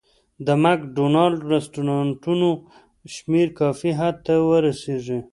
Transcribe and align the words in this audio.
د 0.45 0.47
مک 0.63 0.79
ډونالډ 0.95 1.39
رستورانتونو 1.53 2.49
شمېر 3.15 3.47
کافي 3.59 3.91
حد 3.99 4.15
ته 4.25 4.33
ورسېږي. 4.49 5.19